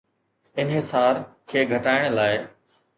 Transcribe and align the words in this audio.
انحصار 0.63 1.15
کي 1.49 1.61
گهٽائڻ 1.73 2.03
لاء 2.17 2.35